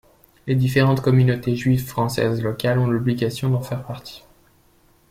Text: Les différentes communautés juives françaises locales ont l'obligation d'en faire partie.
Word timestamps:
Les 0.47 0.55
différentes 0.55 1.01
communautés 1.03 1.55
juives 1.55 1.85
françaises 1.85 2.41
locales 2.41 2.79
ont 2.79 2.87
l'obligation 2.87 3.51
d'en 3.51 3.61
faire 3.61 3.83
partie. 3.83 4.23